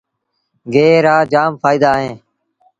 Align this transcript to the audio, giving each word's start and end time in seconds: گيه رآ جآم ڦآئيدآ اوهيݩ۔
گيه 0.73 0.89
رآ 1.05 1.15
جآم 1.31 1.51
ڦآئيدآ 1.61 1.91
اوهيݩ۔ 1.95 2.15